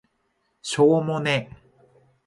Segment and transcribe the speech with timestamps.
[0.63, 1.55] しょーもね